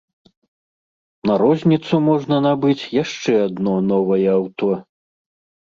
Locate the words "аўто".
4.39-4.71